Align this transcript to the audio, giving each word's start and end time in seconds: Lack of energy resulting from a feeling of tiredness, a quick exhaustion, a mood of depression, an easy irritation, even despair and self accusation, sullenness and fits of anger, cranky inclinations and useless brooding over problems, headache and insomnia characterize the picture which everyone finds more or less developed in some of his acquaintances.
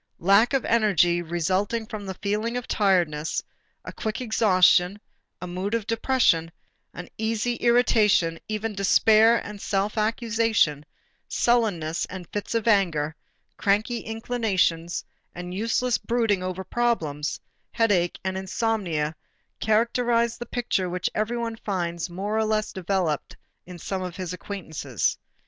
Lack 0.17 0.53
of 0.53 0.65
energy 0.65 1.21
resulting 1.21 1.85
from 1.85 2.09
a 2.09 2.15
feeling 2.15 2.57
of 2.57 2.67
tiredness, 2.67 3.43
a 3.85 3.93
quick 3.93 4.19
exhaustion, 4.19 4.99
a 5.39 5.45
mood 5.45 5.75
of 5.75 5.85
depression, 5.85 6.51
an 6.91 7.07
easy 7.19 7.53
irritation, 7.57 8.39
even 8.49 8.73
despair 8.73 9.37
and 9.45 9.61
self 9.61 9.99
accusation, 9.99 10.87
sullenness 11.27 12.05
and 12.05 12.27
fits 12.29 12.55
of 12.55 12.67
anger, 12.67 13.15
cranky 13.57 13.99
inclinations 13.99 15.05
and 15.35 15.53
useless 15.53 15.99
brooding 15.99 16.41
over 16.41 16.63
problems, 16.63 17.39
headache 17.69 18.17
and 18.23 18.39
insomnia 18.39 19.15
characterize 19.59 20.35
the 20.35 20.47
picture 20.47 20.89
which 20.89 21.11
everyone 21.13 21.57
finds 21.57 22.09
more 22.09 22.35
or 22.35 22.45
less 22.45 22.71
developed 22.73 23.37
in 23.67 23.77
some 23.77 24.01
of 24.01 24.15
his 24.15 24.33
acquaintances. 24.33 25.19